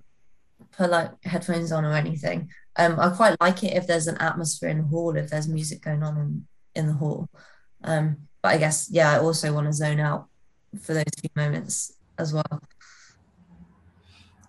[0.72, 2.50] put like headphones on or anything.
[2.78, 5.82] Um, I quite like it if there's an atmosphere in the hall, if there's music
[5.82, 7.28] going on in, in the hall.
[7.84, 10.28] Um, but I guess, yeah, I also want to zone out
[10.82, 12.62] for those few moments as well.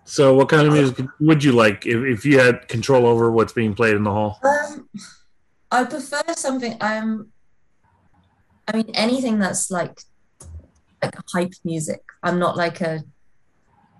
[0.05, 3.53] So what kind of music would you like if, if you had control over what's
[3.53, 4.39] being played in the hall?
[4.43, 4.89] Um,
[5.71, 7.29] I prefer something, um,
[8.67, 10.01] I mean, anything that's like,
[11.01, 12.01] like hype music.
[12.21, 13.03] I'm not like a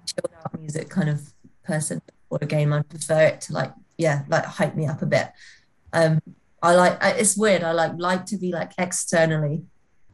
[0.06, 2.74] chilled out music kind of person or a game.
[2.74, 5.28] I prefer it to like, yeah, like hype me up a bit.
[5.94, 6.22] Um,
[6.64, 7.64] I like, I, it's weird.
[7.64, 9.64] I like, like to be like externally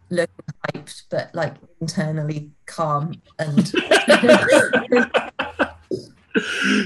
[0.09, 0.35] looking
[0.73, 3.71] hyped, but like internally calm and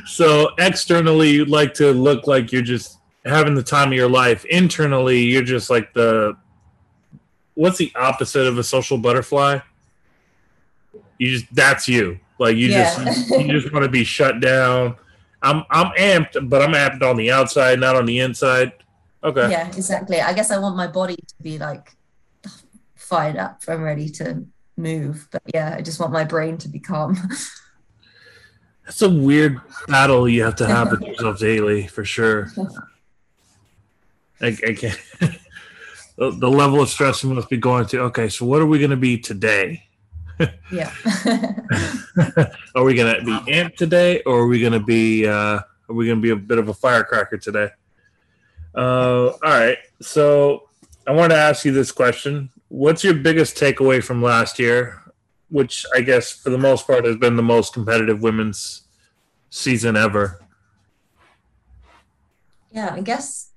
[0.05, 4.45] So externally, you'd like to look like you're just having the time of your life.
[4.45, 6.37] Internally, you're just like the
[7.55, 9.59] what's the opposite of a social butterfly?
[11.17, 12.19] You just that's you.
[12.37, 13.03] Like you Yeah.
[13.03, 14.95] just you just want to be shut down.
[15.41, 18.73] I'm I'm amped, but I'm amped on the outside, not on the inside.
[19.23, 19.51] Okay.
[19.51, 20.21] yeah, exactly.
[20.21, 21.95] I guess I want my body to be like
[22.95, 24.45] fired up I'm ready to
[24.77, 25.27] move.
[25.31, 27.17] But yeah, I just want my brain to be calm.
[28.85, 32.51] That's a weird battle you have to have with yourself daily, for sure.
[34.41, 34.99] I, I can't.
[36.17, 37.99] the, the level of stress you must be going to.
[38.05, 39.83] Okay, so what are we going to be today?
[40.71, 40.91] Yeah.
[42.75, 45.27] are we going to be amped today, or are we going to be?
[45.27, 47.69] Uh, are we going to be a bit of a firecracker today?
[48.75, 49.77] Uh, all right.
[50.01, 50.69] So
[51.07, 55.01] I want to ask you this question: What's your biggest takeaway from last year?
[55.49, 58.83] Which I guess, for the most part, has been the most competitive women's
[59.49, 60.39] season ever.
[62.71, 63.49] yeah, I guess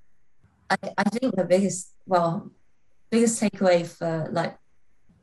[0.69, 2.51] I, I think the biggest well,
[3.09, 4.57] biggest takeaway for like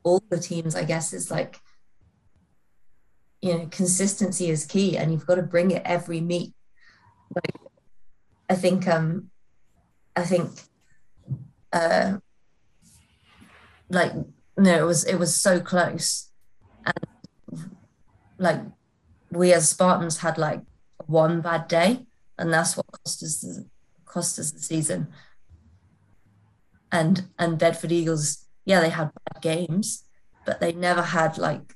[0.03, 1.59] all the teams, I guess, is like
[3.41, 6.53] you know, consistency is key and you've got to bring it every meet.
[7.35, 7.55] Like
[8.49, 9.31] I think um
[10.15, 10.51] I think
[11.73, 12.17] uh
[13.89, 14.11] like
[14.57, 16.29] no it was it was so close
[16.85, 17.69] and
[18.37, 18.59] like
[19.31, 20.61] we as Spartans had like
[21.05, 22.05] one bad day
[22.37, 23.65] and that's what cost us the,
[24.05, 25.07] cost us the season
[26.91, 30.05] and and Bedford Eagles yeah they had bad games
[30.45, 31.75] but they never had like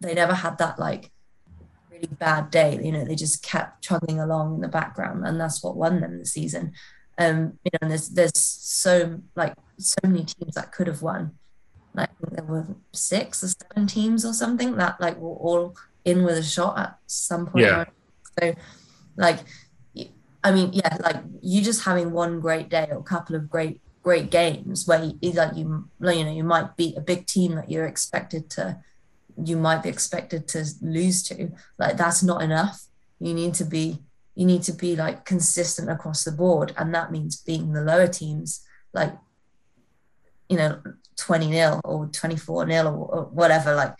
[0.00, 1.10] they never had that like
[1.90, 2.78] really bad day.
[2.82, 6.18] You know they just kept chugging along in the background and that's what won them
[6.18, 6.72] the season.
[7.18, 11.32] Um you know and there's there's so like so many teams that could have won.
[11.94, 16.38] Like there were six or seven teams or something that like were all in with
[16.38, 17.64] a shot at some point.
[17.64, 17.84] Yeah.
[18.38, 18.54] So,
[19.16, 19.40] like,
[20.44, 23.80] I mean, yeah, like you just having one great day or a couple of great
[24.08, 25.66] great games where you, like you
[26.00, 28.64] you know you might beat a big team that you're expected to
[29.44, 31.52] you might be expected to lose to.
[31.78, 32.86] Like that's not enough.
[33.20, 33.98] You need to be
[34.34, 36.72] you need to be like consistent across the board.
[36.76, 39.12] And that means beating the lower teams like
[40.48, 40.80] you know
[41.16, 43.94] 20 nil or 24 nil or, whatever like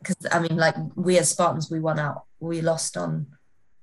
[0.00, 3.26] because i mean like we as spartans we won out we lost on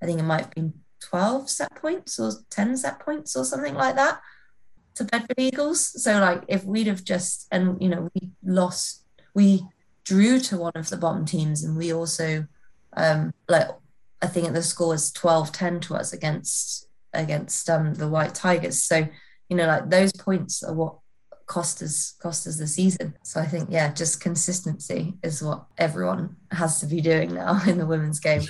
[0.01, 3.75] i think it might have been 12 set points or 10 set points or something
[3.75, 4.19] like that
[4.97, 9.63] to bedford eagles so like if we'd have just and you know we lost we
[10.03, 12.45] drew to one of the bottom teams and we also
[12.95, 13.67] um like
[14.21, 19.07] i think the score was 12-10 to us against against um the white tigers so
[19.49, 20.97] you know like those points are what
[21.47, 23.15] cost us cost us the season.
[23.23, 27.77] So I think yeah, just consistency is what everyone has to be doing now in
[27.77, 28.43] the women's game.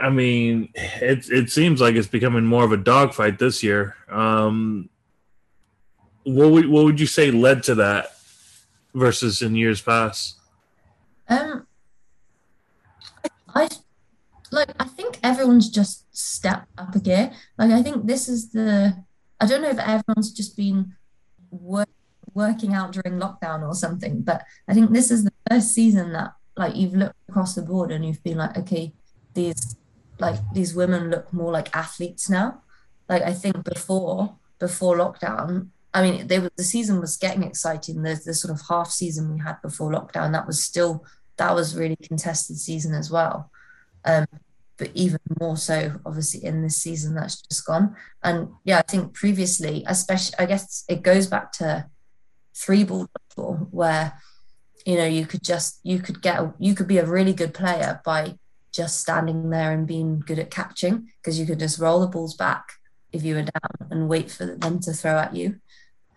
[0.00, 3.96] I mean, it it seems like it's becoming more of a dogfight this year.
[4.08, 4.88] Um,
[6.24, 8.16] what would what would you say led to that
[8.94, 10.36] versus in years past?
[11.28, 11.66] Um,
[13.54, 13.68] I
[14.50, 17.32] like I think everyone's just stepped up a gear.
[17.56, 19.04] Like I think this is the
[19.40, 20.94] I don't know if everyone's just been
[21.50, 21.88] work,
[22.34, 24.22] working out during lockdown or something.
[24.22, 27.90] But I think this is the first season that like you've looked across the board
[27.90, 28.92] and you've been like, okay,
[29.34, 29.76] these
[30.18, 32.62] like these women look more like athletes now.
[33.08, 38.02] Like I think before before lockdown, I mean, they were the season was getting exciting.
[38.02, 41.04] The the sort of half season we had before lockdown that was still
[41.36, 43.50] that was really contested season as well.
[44.04, 44.26] Um,
[44.78, 49.12] but even more so obviously in this season that's just gone and yeah i think
[49.12, 51.84] previously especially i guess it goes back to
[52.54, 54.14] three ball football where
[54.86, 58.00] you know you could just you could get you could be a really good player
[58.04, 58.34] by
[58.78, 62.34] just standing there and being good at catching because you could just roll the balls
[62.34, 62.64] back
[63.12, 65.48] if you were down and wait for them to throw at you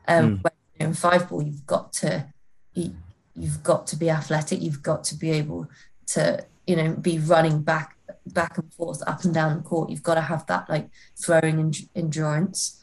[0.07, 0.51] um mm.
[0.79, 2.25] in five ball you've got to
[2.73, 2.93] you,
[3.35, 5.67] you've got to be athletic you've got to be able
[6.05, 9.89] to you know be running back back and forth up and down the court.
[9.89, 10.89] You've got to have that like
[11.21, 12.81] throwing endurance,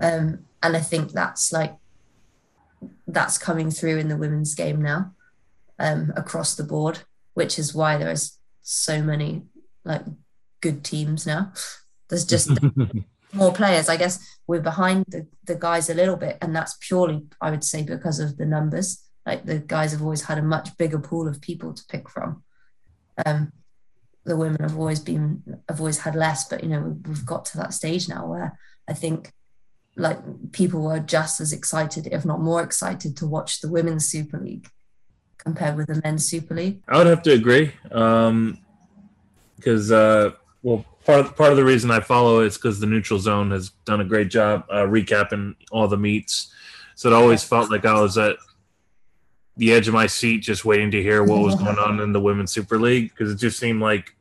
[0.00, 1.76] um, and I think that's like
[3.06, 5.12] that's coming through in the women's game now
[5.78, 7.00] um, across the board,
[7.34, 9.42] which is why there is so many
[9.84, 10.02] like
[10.60, 11.52] good teams now.
[12.08, 12.50] There's just
[13.32, 13.88] more players.
[13.88, 17.64] I guess we're behind the, the guys a little bit, and that's purely, I would
[17.64, 19.02] say, because of the numbers.
[19.26, 22.42] Like the guys have always had a much bigger pool of people to pick from.
[23.24, 23.52] Um,
[24.24, 27.56] the women have always been have always had less but you know we've got to
[27.56, 29.32] that stage now where i think
[29.96, 30.18] like
[30.52, 34.68] people were just as excited if not more excited to watch the women's super league
[35.44, 38.58] compared with the men's super league i would have to agree um
[39.56, 40.30] because uh
[40.62, 43.70] well part of, part of the reason i follow is because the neutral zone has
[43.84, 46.52] done a great job uh, recapping all the meets
[46.94, 48.36] so it always felt like i was at
[49.56, 52.20] the edge of my seat just waiting to hear what was going on in the
[52.20, 54.14] women's super league because it just seemed like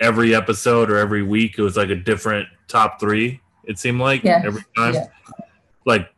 [0.00, 4.22] every episode or every week it was like a different top three it seemed like
[4.22, 4.42] yeah.
[4.44, 5.06] every time yeah.
[5.84, 6.10] like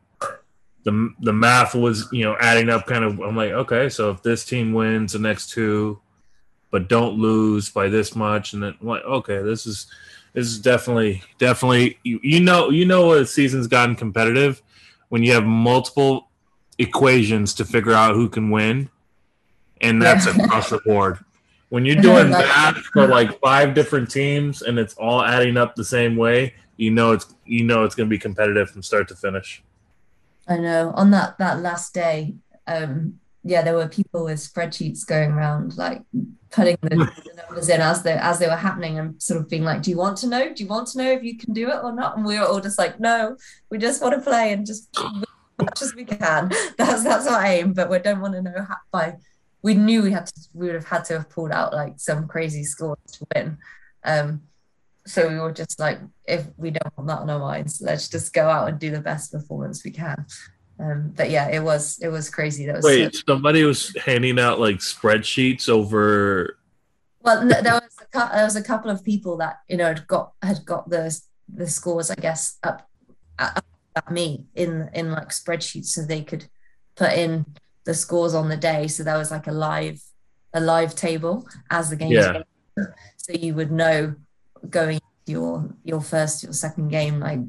[0.89, 4.23] the the math was you know adding up kind of i'm like okay so if
[4.23, 6.01] this team wins the next two
[6.71, 9.87] but don't lose by this much and then I'm like okay this is
[10.35, 14.63] this is definitely definitely you, you know you know a season's gotten competitive
[15.09, 16.29] when you have multiple
[16.79, 18.89] equations to figure out who can win,
[19.81, 21.19] and that's across the board.
[21.69, 25.85] When you're doing math for like five different teams and it's all adding up the
[25.85, 29.17] same way, you know it's you know it's going to be competitive from start to
[29.17, 29.63] finish.
[30.49, 30.93] I know.
[30.97, 36.03] On that that last day, um, yeah, there were people with spreadsheets going around, like
[36.51, 36.89] putting the,
[37.25, 39.91] the, numbers in as they as they were happening, and sort of being like, "Do
[39.91, 40.53] you want to know?
[40.53, 42.47] Do you want to know if you can do it or not?" And we were
[42.47, 43.37] all just like, "No,
[43.71, 45.25] we just want to play and just as
[45.59, 46.51] much as we can.
[46.79, 49.17] That's that's our aim, but we don't want to know how, by.
[49.61, 50.41] We knew we had to.
[50.55, 53.59] We would have had to have pulled out like some crazy scores to win.
[54.05, 54.43] Um,
[55.09, 58.33] so we were just like, if we don't want that on our minds, let's just
[58.33, 60.27] go out and do the best performance we can.
[60.79, 62.67] Um, but yeah, it was it was crazy.
[62.67, 66.59] That was wait, so- somebody was handing out like spreadsheets over.
[67.21, 67.83] Well, there was
[68.15, 71.19] a, there was a couple of people that you know had got had got the
[71.53, 72.89] the scores, I guess, up,
[73.39, 73.65] up
[74.11, 76.47] me in in like spreadsheets so they could
[76.95, 77.45] put in
[77.85, 80.01] the scores on the day so there was like a live
[80.55, 82.43] a live table as the game yeah.
[83.17, 84.15] so you would know
[84.71, 84.98] going
[85.29, 87.41] your your first your second game like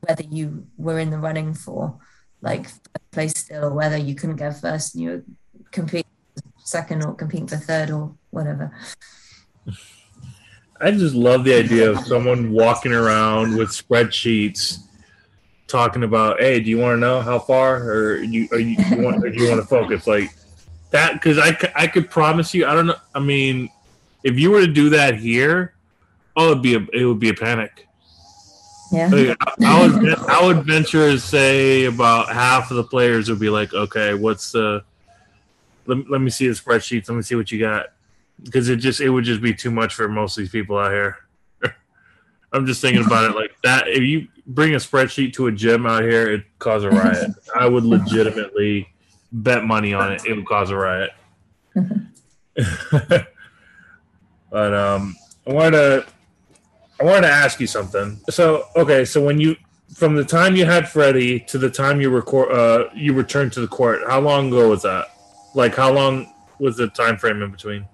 [0.00, 1.98] whether you were in the running for
[2.40, 2.66] like
[3.10, 5.24] place still or whether you couldn't get first and you were
[5.70, 6.10] competing
[6.58, 8.72] second or competing for third or whatever
[10.80, 14.78] I just love the idea of someone walking around with spreadsheets
[15.68, 19.00] talking about, hey, do you want to know how far, or you, are you, you
[19.00, 20.30] want, or do you want to focus like
[20.90, 21.14] that?
[21.14, 22.96] Because I, I could promise you, I don't know.
[23.14, 23.70] I mean,
[24.24, 25.74] if you were to do that here,
[26.36, 27.88] oh, it'd be a, it would be a panic.
[28.92, 29.08] Yeah.
[29.08, 33.40] Like, I, I would, I would venture to say about half of the players would
[33.40, 34.84] be like, okay, what's the,
[35.86, 37.08] let, let me see the spreadsheets.
[37.08, 37.86] Let me see what you got.
[38.42, 40.92] Because it just, it would just be too much for most of these people out
[40.92, 41.16] here.
[42.52, 43.88] I'm just thinking about it like that.
[43.88, 47.30] If you bring a spreadsheet to a gym out here, it cause a riot.
[47.56, 48.92] I would legitimately
[49.32, 50.26] bet money on it.
[50.26, 51.10] It would cause a riot.
[54.50, 55.16] but um,
[55.46, 56.06] I wanted to,
[57.02, 58.20] I wanted to ask you something.
[58.30, 59.56] So okay, so when you
[59.92, 63.60] from the time you had Freddie to the time you record, uh, you returned to
[63.60, 64.02] the court.
[64.06, 65.06] How long ago was that?
[65.52, 67.88] Like how long was the time frame in between?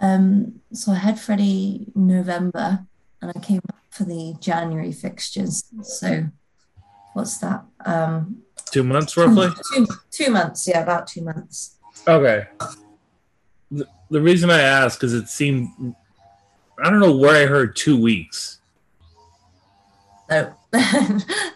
[0.00, 2.84] Um, so I had Freddie November,
[3.22, 5.62] and I came back for the January fixtures.
[5.82, 6.26] So
[7.12, 7.62] what's that?
[7.86, 8.42] Um,
[8.72, 9.50] Two months roughly.
[9.74, 11.76] two, two months, yeah, about two months.
[12.08, 12.46] Okay.
[13.70, 15.94] The, the reason I asked is it seemed
[16.82, 18.58] I don't know where I heard two weeks.
[20.30, 20.54] No,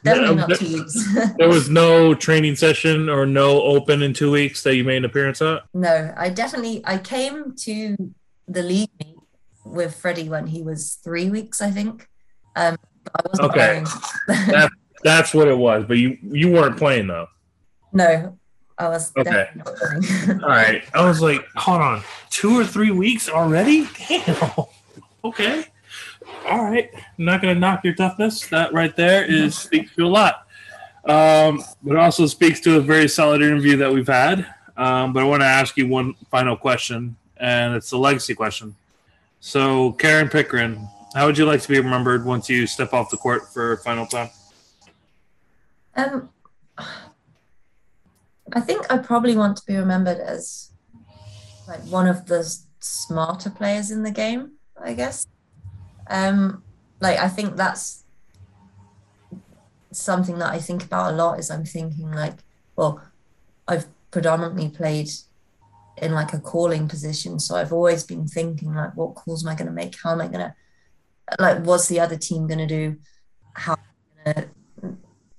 [0.02, 1.14] definitely not two weeks.
[1.38, 5.04] There was no training session or no open in two weeks that you made an
[5.04, 5.62] appearance at.
[5.72, 7.96] no, I definitely I came to
[8.48, 9.16] the league meet
[9.64, 12.08] with Freddie when he was three weeks, I think.
[12.56, 12.76] Um,
[13.14, 13.84] I wasn't Okay.
[13.84, 13.86] playing.
[14.50, 14.70] That,
[15.04, 15.84] that's what it was.
[15.86, 17.28] But you you weren't playing though.
[17.92, 18.38] no,
[18.76, 19.46] I was Okay.
[19.54, 20.42] definitely not.
[20.42, 20.82] All right.
[20.92, 23.88] I was like, hold on, two or three weeks already?
[24.08, 24.36] Damn.
[25.24, 25.64] Okay.
[26.46, 26.90] All right.
[26.94, 28.46] I'm not gonna knock your toughness.
[28.48, 30.46] That right there is speaks to a lot.
[31.06, 34.46] Um, but it also speaks to a very solid interview that we've had.
[34.76, 38.74] Um, but I want to ask you one final question, and it's a legacy question.
[39.40, 43.16] So, Karen Pickering, how would you like to be remembered once you step off the
[43.16, 44.30] court for final time?
[45.94, 46.30] Um,
[48.52, 50.70] I think I probably want to be remembered as
[51.68, 52.42] like one of the
[52.80, 54.52] smarter players in the game.
[54.82, 55.26] I guess.
[56.08, 56.62] Um,
[57.00, 58.04] like I think that's
[59.92, 61.38] something that I think about a lot.
[61.38, 62.34] Is I'm thinking like,
[62.76, 63.02] well,
[63.66, 65.08] I've predominantly played
[65.98, 69.54] in like a calling position, so I've always been thinking like, what calls am I
[69.54, 69.96] going to make?
[70.02, 70.54] How am I going to
[71.38, 71.64] like?
[71.64, 72.96] What's the other team going to do?
[73.54, 73.78] How am
[74.18, 74.54] I going to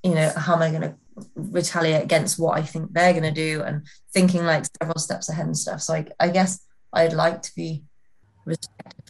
[0.06, 0.96] you know, how am I going to
[1.34, 5.48] retaliate against what I think they're going to do and thinking like several steps ahead
[5.48, 5.82] and stuff.
[5.82, 6.64] So I, I guess
[6.94, 7.84] I'd like to be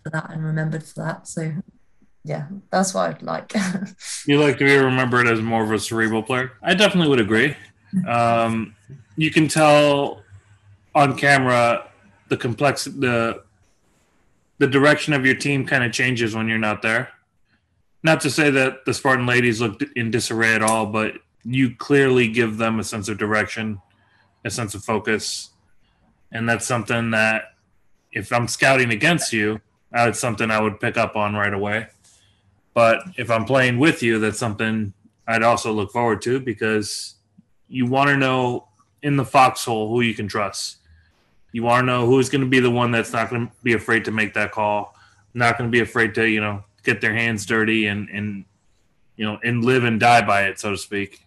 [0.05, 1.27] for that and remembered for that.
[1.27, 1.51] So
[2.23, 3.53] yeah, that's what I'd like.
[4.27, 6.51] You like to be remembered as more of a cerebral player?
[6.61, 7.55] I definitely would agree.
[8.07, 8.75] Um,
[9.15, 10.21] you can tell
[10.93, 11.89] on camera
[12.29, 13.43] the complex the
[14.57, 17.09] the direction of your team kind of changes when you're not there.
[18.03, 22.27] Not to say that the Spartan ladies looked in disarray at all, but you clearly
[22.27, 23.81] give them a sense of direction,
[24.43, 25.49] a sense of focus,
[26.31, 27.55] and that's something that
[28.11, 29.61] if I'm scouting against you,
[30.03, 31.87] that's something I would pick up on right away.
[32.73, 34.93] But if I'm playing with you, that's something
[35.27, 37.15] I'd also look forward to because
[37.69, 38.67] you want to know
[39.01, 40.77] in the foxhole who you can trust.
[41.51, 43.73] You want to know who's going to be the one that's not going to be
[43.73, 44.93] afraid to make that call,
[45.33, 48.43] not going to be afraid to, you know, get their hands dirty and, and,
[49.15, 51.25] you know, and live and die by it, so to speak.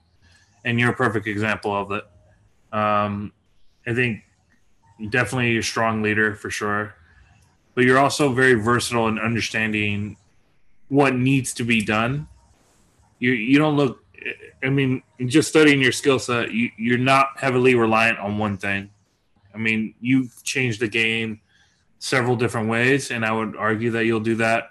[0.64, 2.04] And you're a perfect example of it.
[2.76, 3.32] Um,
[3.86, 4.22] I think
[5.08, 6.94] definitely a strong leader for sure,
[7.78, 10.16] but you're also very versatile in understanding
[10.88, 12.26] what needs to be done.
[13.20, 14.04] You you don't look.
[14.64, 18.90] I mean, just studying your skill set, you, you're not heavily reliant on one thing.
[19.54, 21.40] I mean, you've changed the game
[22.00, 24.70] several different ways, and I would argue that you'll do that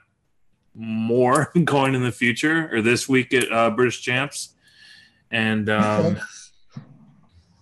[0.75, 4.49] more going in the future or this week at uh, British Champs.
[5.31, 6.19] And um,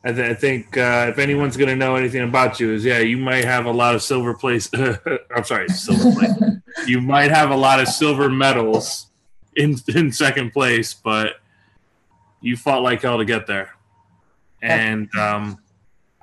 [0.05, 2.99] I, th- I think uh, if anyone's going to know anything about you, is yeah,
[2.99, 4.69] you might have a lot of silver place.
[5.35, 6.31] I'm sorry, silver place.
[6.87, 9.07] you might have a lot of silver medals
[9.55, 11.37] in in second place, but
[12.39, 13.71] you fought like hell to get there.
[14.61, 15.57] And um,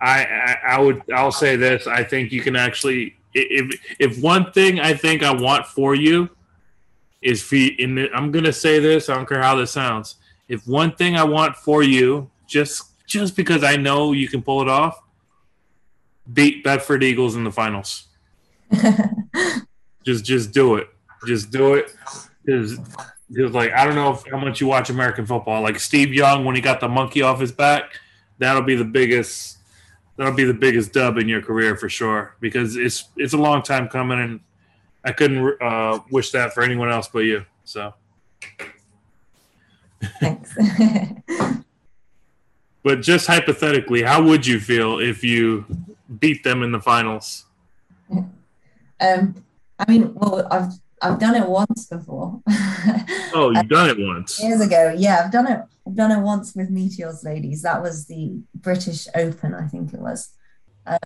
[0.00, 4.52] I, I I would I'll say this: I think you can actually if if one
[4.52, 6.30] thing I think I want for you
[7.20, 9.08] is the, I'm gonna say this.
[9.08, 10.16] I don't care how this sounds.
[10.48, 14.62] If one thing I want for you, just just because I know you can pull
[14.62, 15.02] it off,
[16.32, 18.08] beat Bedford Eagles in the finals.
[20.04, 20.88] just just do it.
[21.26, 21.94] Just do it.
[22.44, 22.78] Because
[23.28, 25.62] like I don't know if, how much you watch American football.
[25.62, 27.98] Like Steve Young when he got the monkey off his back,
[28.38, 29.58] that'll be the biggest
[30.16, 32.36] that'll be the biggest dub in your career for sure.
[32.40, 34.40] Because it's it's a long time coming and
[35.04, 37.44] I couldn't uh, wish that for anyone else but you.
[37.64, 37.94] So,
[40.20, 40.56] Thanks.
[42.82, 45.64] but just hypothetically, how would you feel if you
[46.18, 47.46] beat them in the finals?
[49.00, 49.44] um,
[49.78, 52.40] I mean, well, I've I've done it once before.
[53.34, 54.38] Oh, you've done it once.
[54.42, 55.60] Years ago, yeah, I've done it.
[55.86, 57.62] I've done it once with Meteors Ladies.
[57.62, 60.28] That was the British Open, I think it was.
[60.86, 60.98] Um,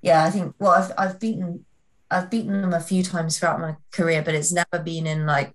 [0.00, 0.54] yeah, I think.
[0.60, 1.64] Well, I've I've beaten
[2.08, 5.54] I've beaten them a few times throughout my career, but it's never been in like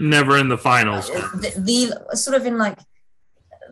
[0.00, 1.08] Never in the finals.
[1.08, 2.78] the, the sort of in like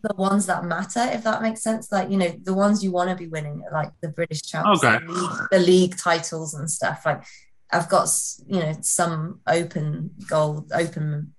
[0.02, 1.90] the ones that matter, if that makes sense.
[1.90, 5.04] Like you know, the ones you want to be winning, like the British champs, Okay.
[5.04, 7.02] the, league, the league titles and stuff.
[7.04, 7.22] Like
[7.70, 8.08] I've got
[8.46, 11.34] you know some open gold, open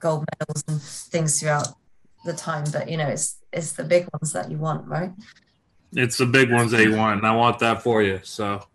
[0.00, 1.68] gold medals and things throughout
[2.24, 5.12] the time, but you know, it's it's the big ones that you want, right?
[5.92, 8.20] It's the big ones that you want, and I want that for you.
[8.22, 8.66] So,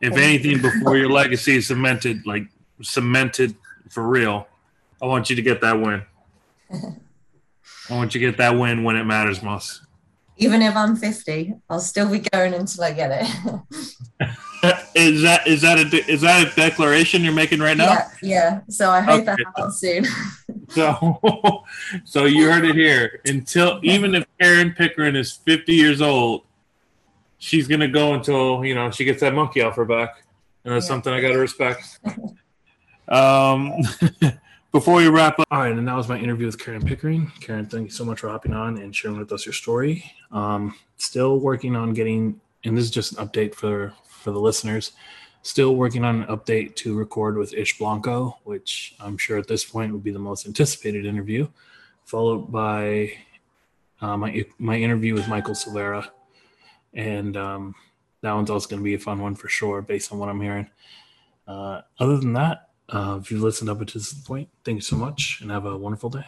[0.00, 2.44] if anything, before your legacy is cemented, like
[2.82, 3.56] cemented
[3.88, 4.46] for real,
[5.02, 6.02] I want you to get that win.
[7.90, 9.82] I want you to get that win when it matters most.
[10.36, 13.60] Even if I'm 50, I'll still be going until I get it.
[14.94, 17.92] Is that is that a is that a declaration you're making right now?
[17.92, 18.60] Yeah, yeah.
[18.68, 19.44] So I hope that Okay.
[19.56, 20.04] happens soon.
[20.68, 21.64] So,
[22.04, 23.20] so you heard it here.
[23.24, 26.42] Until even if Karen Pickering is 50 years old,
[27.38, 30.22] she's gonna go until you know she gets that monkey off her back,
[30.64, 30.90] and that's Yeah.
[30.90, 31.98] something I gotta respect.
[33.08, 33.72] Um,
[34.72, 37.32] before we wrap up, All right, and that was my interview with Karen Pickering.
[37.40, 40.04] Karen, thank you so much for hopping on and sharing with us your story.
[40.30, 44.92] Um, still working on getting, and this is just an update for for the listeners.
[45.42, 49.64] Still working on an update to record with Ish Blanco, which I'm sure at this
[49.64, 51.48] point would be the most anticipated interview,
[52.04, 53.12] followed by
[54.00, 56.06] uh, my my interview with Michael Silvera,
[56.94, 57.74] and um,
[58.20, 60.40] that one's also going to be a fun one for sure, based on what I'm
[60.40, 60.68] hearing.
[61.48, 64.96] Uh, other than that, uh, if you've listened up until this point, thank you so
[64.96, 66.24] much, and have a wonderful day.